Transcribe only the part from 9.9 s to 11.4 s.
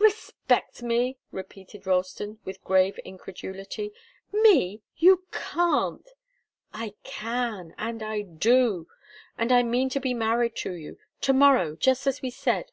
to be married to you to